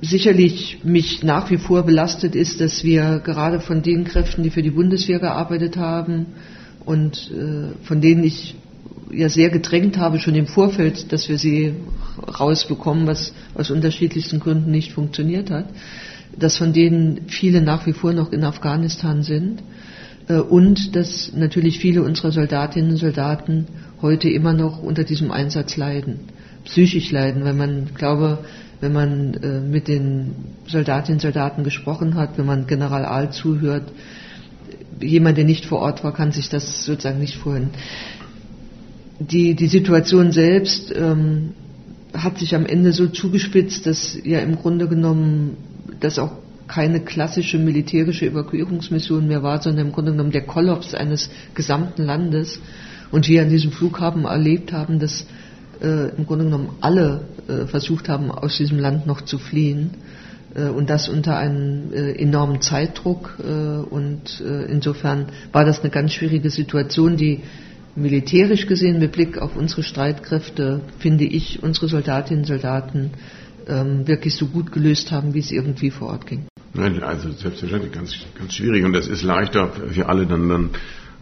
[0.02, 4.62] sicherlich mich nach wie vor belastet ist, dass wir gerade von den Kräften, die für
[4.62, 6.26] die Bundeswehr gearbeitet haben
[6.84, 8.54] und äh, von denen ich
[9.12, 11.74] ja sehr gedrängt habe, schon im Vorfeld, dass wir sie
[12.38, 15.66] rausbekommen, was aus unterschiedlichsten Gründen nicht funktioniert hat,
[16.38, 19.62] dass von denen viele nach wie vor noch in Afghanistan sind
[20.28, 23.66] äh, und dass natürlich viele unserer Soldatinnen und Soldaten
[24.00, 26.20] heute immer noch unter diesem Einsatz leiden,
[26.64, 28.38] psychisch leiden, wenn man, glaube,
[28.80, 30.34] wenn man äh, mit den
[30.66, 33.92] Soldatinnen und Soldaten gesprochen hat, wenn man General Ahl zuhört,
[35.00, 37.70] jemand, der nicht vor Ort war, kann sich das sozusagen nicht vorhin.
[39.18, 41.50] Die, die Situation selbst ähm,
[42.14, 45.56] hat sich am Ende so zugespitzt, dass ja im Grunde genommen
[46.00, 46.32] das auch
[46.66, 52.60] keine klassische militärische Evakuierungsmission mehr war, sondern im Grunde genommen der Kollaps eines gesamten Landes.
[53.10, 55.26] Und wir an diesem Flughafen erlebt haben, dass
[55.82, 59.90] äh, im Grunde genommen alle äh, versucht haben, aus diesem Land noch zu fliehen.
[60.54, 63.36] Äh, und das unter einem äh, enormen Zeitdruck.
[63.42, 67.40] Äh, und äh, insofern war das eine ganz schwierige Situation, die
[67.96, 73.10] militärisch gesehen mit Blick auf unsere Streitkräfte, finde ich, unsere Soldatinnen und Soldaten
[73.68, 76.46] ähm, wirklich so gut gelöst haben, wie es irgendwie vor Ort ging.
[76.74, 80.70] Nein, also selbstverständlich ganz, ganz schwierig und das ist leichter für alle dann, dann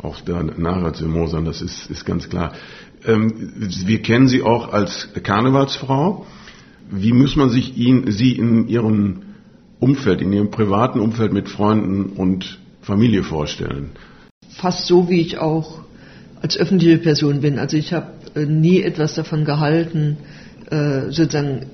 [0.00, 2.52] auch da nachher zu mosern, das ist, ist ganz klar.
[3.04, 3.52] Ähm,
[3.84, 6.26] wir kennen Sie auch als Karnevalsfrau.
[6.90, 9.22] Wie muss man sich ihn, Sie in Ihrem
[9.80, 13.90] Umfeld, in Ihrem privaten Umfeld mit Freunden und Familie vorstellen?
[14.48, 15.82] Fast so, wie ich auch
[16.40, 17.58] als öffentliche Person bin.
[17.58, 20.18] Also ich habe äh, nie etwas davon gehalten,
[20.70, 21.66] äh, sozusagen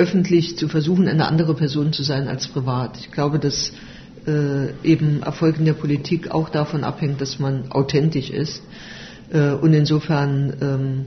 [0.00, 2.96] öffentlich zu versuchen, eine andere Person zu sein als privat.
[2.98, 3.72] Ich glaube, dass
[4.26, 8.62] äh, eben Erfolg in der Politik auch davon abhängt, dass man authentisch ist.
[9.30, 11.04] Äh, und insofern ähm,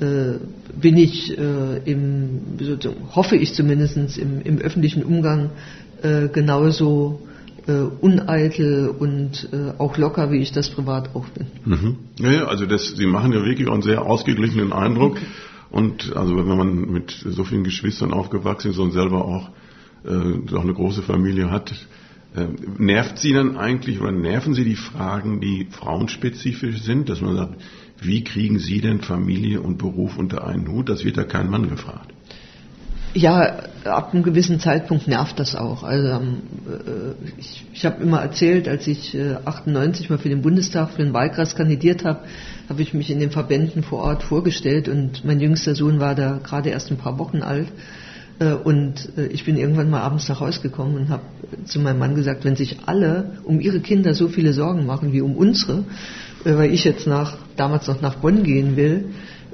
[0.00, 0.38] äh,
[0.80, 2.40] bin ich äh, im,
[3.14, 5.50] hoffe ich zumindest im, im öffentlichen Umgang
[6.02, 7.20] äh, genauso
[7.68, 11.46] äh, uneitel und auch locker, wie ich das privat auch bin.
[11.64, 11.96] Mhm.
[12.18, 15.18] Ja, also das, Sie machen ja wirklich einen sehr ausgeglichenen Eindruck.
[15.74, 19.50] Und also wenn man mit so vielen Geschwistern aufgewachsen ist und selber auch,
[20.04, 21.74] äh, auch eine große Familie hat,
[22.36, 27.34] ähm, nervt Sie dann eigentlich oder nerven Sie die Fragen, die frauenspezifisch sind, dass man
[27.34, 27.60] sagt,
[28.00, 30.88] wie kriegen Sie denn Familie und Beruf unter einen Hut?
[30.88, 32.12] Das wird da kein Mann gefragt.
[33.12, 35.82] Ja, ab einem gewissen Zeitpunkt nervt das auch.
[35.82, 40.42] Also ähm, äh, ich, ich habe immer erzählt, als ich äh, 98 mal für den
[40.42, 42.20] Bundestag, für den Wahlkreis kandidiert habe,
[42.68, 46.40] habe ich mich in den Verbänden vor Ort vorgestellt und mein jüngster Sohn war da
[46.42, 47.68] gerade erst ein paar Wochen alt
[48.38, 51.22] äh, und äh, ich bin irgendwann mal abends nach Hause gekommen und habe
[51.64, 55.20] zu meinem Mann gesagt, wenn sich alle um ihre Kinder so viele Sorgen machen wie
[55.20, 55.84] um unsere,
[56.44, 59.06] äh, weil ich jetzt nach, damals noch nach Bonn gehen will,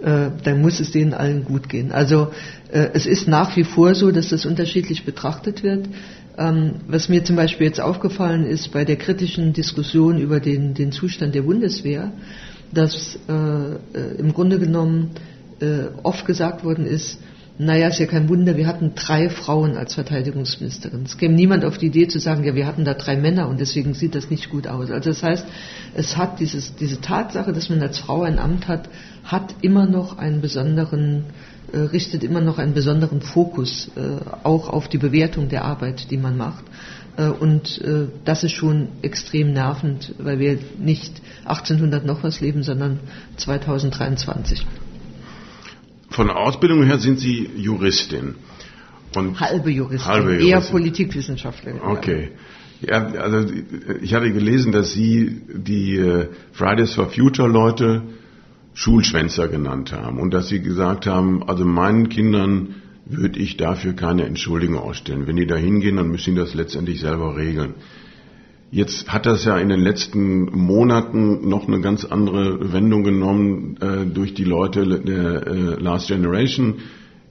[0.03, 1.93] dann muss es denen allen gut gehen.
[1.93, 2.29] Also
[2.71, 5.89] es ist nach wie vor so, dass das unterschiedlich betrachtet wird.
[6.39, 10.91] Ähm, was mir zum Beispiel jetzt aufgefallen ist bei der kritischen Diskussion über den, den
[10.91, 12.13] Zustand der Bundeswehr,
[12.73, 15.11] dass im Grunde genommen
[16.03, 17.19] oft gesagt worden ist,
[17.63, 21.03] naja, ist ja kein Wunder, wir hatten drei Frauen als Verteidigungsministerin.
[21.05, 23.61] Es käme niemand auf die Idee zu sagen, ja, wir hatten da drei Männer und
[23.61, 24.91] deswegen sieht das nicht gut aus.
[24.91, 25.45] Also das heißt,
[25.95, 28.89] es hat dieses, diese Tatsache, dass man als Frau ein Amt hat,
[29.25, 31.25] hat immer noch einen besonderen,
[31.73, 34.01] äh, richtet immer noch einen besonderen Fokus äh,
[34.43, 36.65] auch auf die Bewertung der Arbeit, die man macht.
[37.17, 42.63] Äh, und äh, das ist schon extrem nervend, weil wir nicht 1800 noch was leben,
[42.63, 43.01] sondern
[43.37, 44.67] 2023.
[46.11, 48.35] Von der Ausbildung her sind Sie Juristin.
[49.15, 50.51] Und halbe Juristin, halbe Juristin.
[50.51, 51.81] eher Politikwissenschaftlerin.
[51.83, 52.31] Okay.
[52.81, 53.53] Ja, also
[54.01, 58.03] ich hatte gelesen, dass Sie die äh, Fridays for Future Leute
[58.75, 64.25] Schulschwänzer genannt haben und dass Sie gesagt haben, also meinen Kindern würde ich dafür keine
[64.25, 65.27] Entschuldigung ausstellen.
[65.27, 67.75] Wenn die da hingehen, dann müssen die das letztendlich selber regeln.
[68.71, 74.07] Jetzt hat das ja in den letzten Monaten noch eine ganz andere Wendung genommen äh,
[74.07, 76.75] durch die Leute der äh, Last Generation,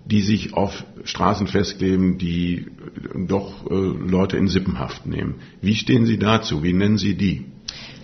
[0.06, 2.68] die sich auf Straßen festkleben, die
[3.16, 5.36] doch äh, Leute in Sippenhaft nehmen.
[5.62, 6.62] Wie stehen Sie dazu?
[6.62, 7.46] Wie nennen Sie die?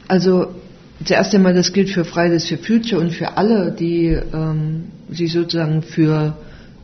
[0.07, 0.55] Also
[1.03, 5.81] zuerst einmal, das gilt für Fridays for Future und für alle, die ähm, sich sozusagen
[5.81, 6.37] für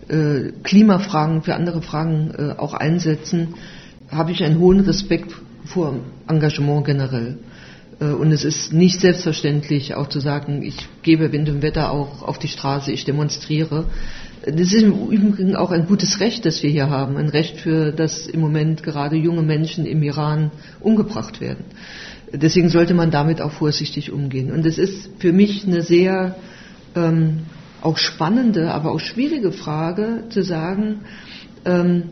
[0.09, 3.55] äh, Klimafragen, für andere Fragen äh, auch einsetzen,
[4.09, 5.33] habe ich einen hohen Respekt
[5.65, 5.95] vor
[6.27, 7.37] Engagement generell.
[8.01, 12.23] Äh, und es ist nicht selbstverständlich, auch zu sagen, ich gebe Wind und Wetter auch
[12.23, 13.85] auf die Straße, ich demonstriere.
[14.43, 17.15] Das ist im Übrigen auch ein gutes Recht, das wir hier haben.
[17.17, 21.63] Ein Recht, für das im Moment gerade junge Menschen im Iran umgebracht werden.
[22.33, 24.51] Deswegen sollte man damit auch vorsichtig umgehen.
[24.51, 26.35] Und es ist für mich eine sehr
[26.95, 27.41] ähm,
[27.81, 31.01] auch spannende, aber auch schwierige Frage zu sagen,
[31.65, 32.03] ähm,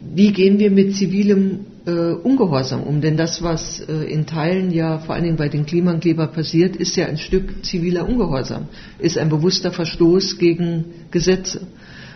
[0.00, 3.00] wie gehen wir mit zivilem äh, Ungehorsam um.
[3.00, 6.96] Denn das, was äh, in Teilen ja vor allen Dingen bei den Klimakleber passiert, ist
[6.96, 8.68] ja ein Stück ziviler Ungehorsam,
[8.98, 11.66] ist ein bewusster Verstoß gegen Gesetze.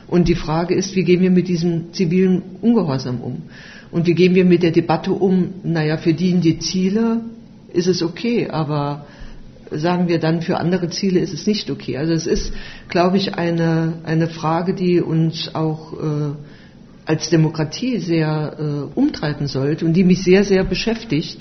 [0.06, 3.42] Und die Frage ist, wie gehen wir mit diesem zivilen Ungehorsam um?
[3.92, 7.22] Und wie gehen wir mit der Debatte um, naja, für die die Ziele
[7.72, 9.06] ist es okay, aber
[9.70, 11.96] sagen wir dann, für andere Ziele ist es nicht okay.
[11.96, 12.52] Also es ist,
[12.88, 16.32] glaube ich, eine, eine Frage, die uns auch äh,
[17.10, 21.40] als Demokratie sehr äh, umtreiben sollte und die mich sehr, sehr beschäftigt,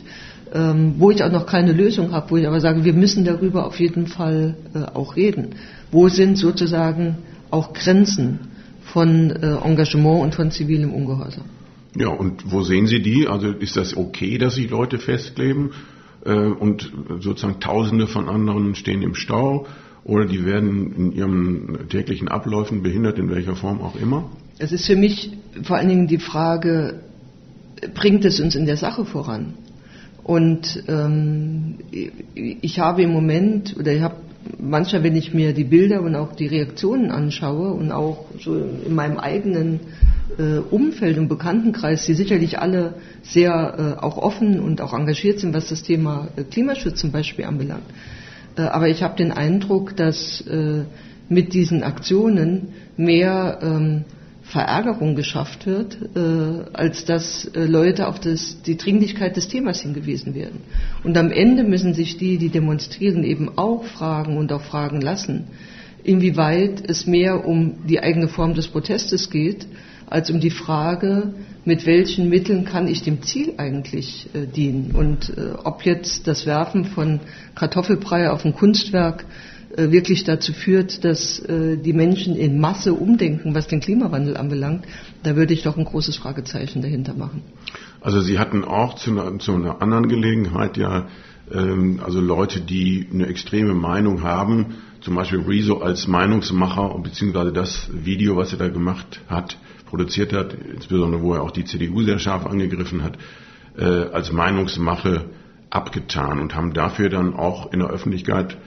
[0.52, 3.68] ähm, wo ich auch noch keine Lösung habe, wo ich aber sage, wir müssen darüber
[3.68, 5.50] auf jeden Fall äh, auch reden.
[5.92, 7.20] Wo sind sozusagen
[7.52, 8.40] auch Grenzen
[8.82, 11.44] von äh, Engagement und von zivilem Ungehorsam?
[11.96, 13.28] Ja, und wo sehen Sie die?
[13.28, 15.70] Also ist das okay, dass sich Leute festkleben
[16.26, 19.68] äh, und sozusagen Tausende von anderen stehen im Stau
[20.04, 24.32] oder die werden in ihren täglichen Abläufen behindert, in welcher Form auch immer?
[24.60, 25.32] Es ist für mich
[25.64, 27.00] vor allen Dingen die Frage,
[27.94, 29.54] bringt es uns in der Sache voran?
[30.22, 31.76] Und ähm,
[32.34, 34.16] ich habe im Moment, oder ich habe
[34.60, 38.94] manchmal, wenn ich mir die Bilder und auch die Reaktionen anschaue und auch so in
[38.94, 39.80] meinem eigenen
[40.38, 45.54] äh, Umfeld und Bekanntenkreis, die sicherlich alle sehr äh, auch offen und auch engagiert sind,
[45.54, 47.86] was das Thema äh, Klimaschutz zum Beispiel anbelangt.
[48.58, 50.84] Äh, aber ich habe den Eindruck, dass äh,
[51.30, 54.04] mit diesen Aktionen mehr ähm,
[54.50, 60.34] Verärgerung geschafft wird, äh, als dass äh, Leute auf das, die Dringlichkeit des Themas hingewiesen
[60.34, 60.62] werden.
[61.04, 65.46] Und am Ende müssen sich die, die demonstrieren, eben auch fragen und auch fragen lassen,
[66.04, 69.68] inwieweit es mehr um die eigene Form des Protestes geht,
[70.08, 74.96] als um die Frage, mit welchen Mitteln kann ich dem Ziel eigentlich äh, dienen.
[74.96, 77.20] Und äh, ob jetzt das Werfen von
[77.54, 79.26] Kartoffelbrei auf ein Kunstwerk
[79.76, 84.86] wirklich dazu führt, dass äh, die Menschen in Masse umdenken, was den Klimawandel anbelangt,
[85.24, 87.44] da würde ich doch ein großes Fragezeichen dahinter machen.
[88.02, 91.08] Also Sie hatten auch zu einer, zu einer anderen Gelegenheit ja
[91.52, 97.90] ähm, also Leute, die eine extreme Meinung haben, zum Beispiel Rezo als Meinungsmacher beziehungsweise das
[97.92, 102.20] Video, was er da gemacht hat, produziert hat, insbesondere wo er auch die CDU sehr
[102.20, 103.18] scharf angegriffen hat,
[103.78, 105.26] äh, als Meinungsmache
[105.70, 108.58] abgetan und haben dafür dann auch in der Öffentlichkeit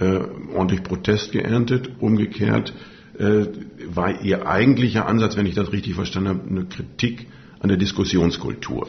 [0.00, 0.20] äh,
[0.54, 1.90] ordentlich Protest geerntet.
[2.00, 2.72] Umgekehrt
[3.18, 3.46] äh,
[3.92, 7.26] war Ihr eigentlicher Ansatz, wenn ich das richtig verstanden habe, eine Kritik
[7.60, 8.86] an der Diskussionskultur.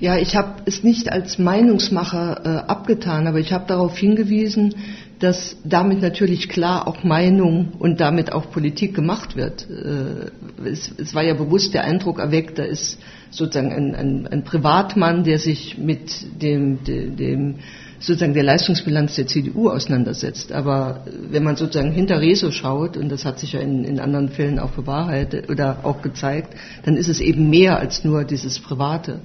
[0.00, 4.74] Ja, ich habe es nicht als Meinungsmacher äh, abgetan, aber ich habe darauf hingewiesen,
[5.20, 9.66] dass damit natürlich klar auch Meinung und damit auch Politik gemacht wird.
[9.70, 12.98] Äh, es, es, war ja bewusst der Eindruck erweckt, da ist
[13.30, 17.54] sozusagen ein, ein, ein Privatmann, der sich mit dem, dem, dem
[17.98, 20.52] sozusagen der Leistungsbilanz der CDU auseinandersetzt.
[20.52, 24.28] Aber wenn man sozusagen hinter Rezo schaut, und das hat sich ja in, in anderen
[24.28, 26.54] Fällen auch bewahrheitet oder auch gezeigt,
[26.84, 29.20] dann ist es eben mehr als nur dieses Private.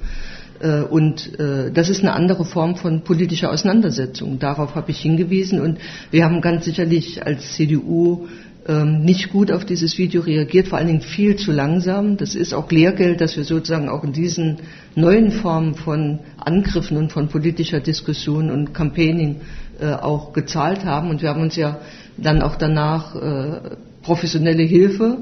[0.61, 4.39] Äh, und äh, das ist eine andere Form von politischer Auseinandersetzung.
[4.39, 5.59] Darauf habe ich hingewiesen.
[5.59, 5.79] Und
[6.11, 8.27] wir haben ganz sicherlich als CDU
[8.67, 12.17] nicht gut auf dieses Video reagiert, vor allen Dingen viel zu langsam.
[12.17, 14.57] Das ist auch Lehrgeld, dass wir sozusagen auch in diesen
[14.95, 19.37] neuen Formen von Angriffen und von politischer Diskussion und Campaigning
[19.79, 21.09] äh, auch gezahlt haben.
[21.09, 21.79] Und wir haben uns ja
[22.15, 25.17] dann auch danach äh, professionelle Hilfe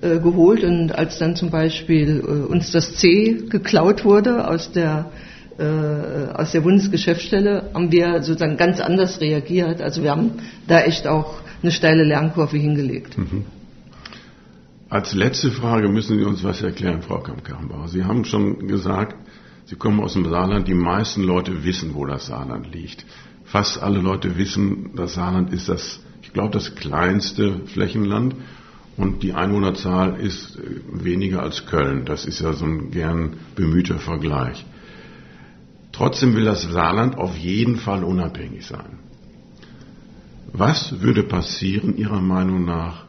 [0.00, 0.62] äh, geholt.
[0.62, 5.10] Und als dann zum Beispiel uns das C geklaut wurde aus der
[6.34, 9.80] aus der Bundesgeschäftsstelle, haben wir sozusagen ganz anders reagiert.
[9.80, 10.32] Also wir haben
[10.68, 13.16] da echt auch eine steile Lernkurve hingelegt.
[13.16, 13.44] Mhm.
[14.88, 17.88] Als letzte Frage müssen Sie uns was erklären, Frau Kamp-Karrenbauer.
[17.88, 19.16] Sie haben schon gesagt,
[19.64, 20.68] Sie kommen aus dem Saarland.
[20.68, 23.04] Die meisten Leute wissen, wo das Saarland liegt.
[23.44, 28.36] Fast alle Leute wissen, das Saarland ist das, ich glaube, das kleinste Flächenland
[28.96, 32.04] und die Einwohnerzahl ist äh, weniger als Köln.
[32.04, 34.64] Das ist ja so ein gern bemühter Vergleich.
[35.92, 38.98] Trotzdem will das Saarland auf jeden Fall unabhängig sein.
[40.58, 43.04] Was würde passieren Ihrer Meinung nach,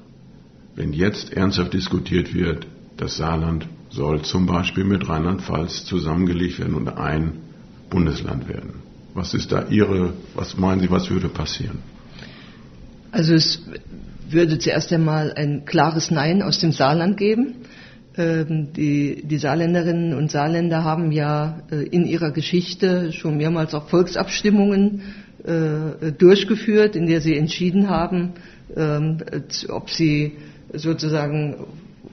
[0.76, 2.68] wenn jetzt ernsthaft diskutiert wird,
[2.98, 7.40] das Saarland soll zum Beispiel mit Rheinland-Pfalz zusammengelegt werden und ein
[7.90, 8.82] Bundesland werden?
[9.14, 11.80] Was ist da Ihre, was meinen Sie, was würde passieren?
[13.12, 13.62] Also es
[14.30, 17.56] würde zuerst einmal ein klares Nein aus dem Saarland geben.
[18.18, 23.90] Ähm, die, die Saarländerinnen und Saarländer haben ja äh, in ihrer Geschichte schon mehrmals auch
[23.90, 25.02] Volksabstimmungen
[25.44, 28.34] äh, durchgeführt, in der sie entschieden haben,
[28.76, 29.20] ähm,
[29.70, 30.34] ob sie
[30.74, 31.68] sozusagen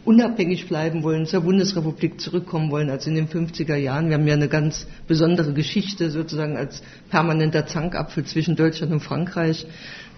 [0.04, 4.08] unabhängig bleiben wollen, zur Bundesrepublik zurückkommen wollen, als in den 50er Jahren.
[4.08, 9.66] Wir haben ja eine ganz besondere Geschichte sozusagen als permanenter Zankapfel zwischen Deutschland und Frankreich.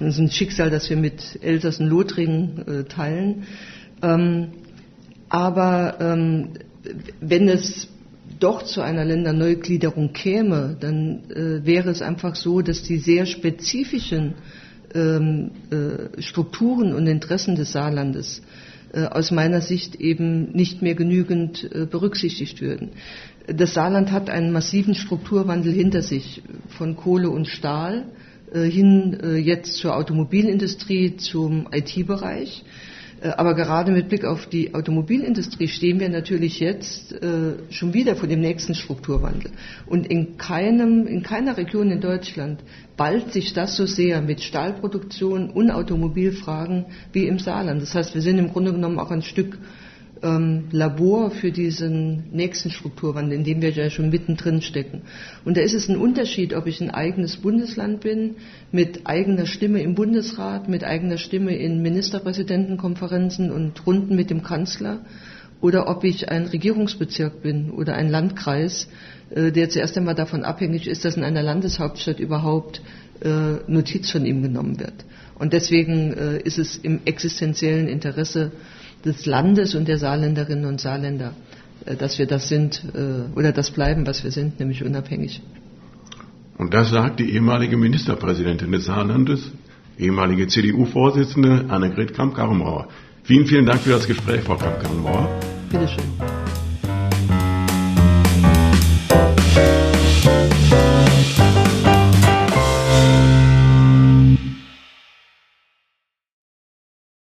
[0.00, 3.44] Das ist ein Schicksal, das wir mit Elsass und Lothringen äh, teilen.
[5.28, 6.48] Aber ähm,
[7.20, 7.88] wenn es
[8.38, 14.34] doch zu einer Länderneugliederung käme, dann äh, wäre es einfach so, dass die sehr spezifischen
[14.94, 18.42] ähm, äh, Strukturen und Interessen des Saarlandes
[18.92, 22.90] äh, aus meiner Sicht eben nicht mehr genügend äh, berücksichtigt würden.
[23.46, 28.04] Das Saarland hat einen massiven Strukturwandel hinter sich von Kohle und Stahl
[28.52, 32.64] äh, hin jetzt zur Automobilindustrie, zum IT-Bereich.
[33.26, 38.16] Äh, aber gerade mit Blick auf die Automobilindustrie stehen wir natürlich jetzt äh, schon wieder
[38.16, 39.50] vor dem nächsten Strukturwandel.
[39.86, 42.60] Und in, keinem, in keiner Region in Deutschland
[42.96, 47.82] ballt sich das so sehr mit Stahlproduktion und Automobilfragen wie im Saarland.
[47.82, 49.58] Das heißt, wir sind im Grunde genommen auch ein Stück
[50.22, 55.02] ähm, Labor für diesen nächsten Strukturwandel, in dem wir ja schon mittendrin stecken.
[55.44, 58.36] Und da ist es ein Unterschied, ob ich ein eigenes Bundesland bin,
[58.72, 65.00] mit eigener Stimme im Bundesrat, mit eigener Stimme in Ministerpräsidentenkonferenzen und Runden mit dem Kanzler,
[65.60, 68.88] oder ob ich ein Regierungsbezirk bin oder ein Landkreis,
[69.30, 72.82] äh, der zuerst einmal davon abhängig ist, dass in einer Landeshauptstadt überhaupt
[73.22, 75.04] äh, Notiz von ihm genommen wird.
[75.38, 78.52] Und deswegen äh, ist es im existenziellen Interesse
[79.04, 81.32] des Landes und der Saarländerinnen und Saarländer,
[81.84, 85.42] äh, dass wir das sind äh, oder das bleiben, was wir sind, nämlich unabhängig.
[86.58, 89.52] Und das sagt die ehemalige Ministerpräsidentin des Saarlandes,
[89.98, 92.88] ehemalige CDU-Vorsitzende Annegret Kramp-Karrenbauer.
[93.24, 95.28] Vielen, vielen Dank für das Gespräch, Frau Kramp-Karrenbauer.
[95.70, 96.65] Bitteschön.